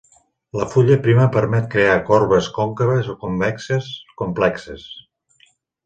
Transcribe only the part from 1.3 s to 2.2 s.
permet crear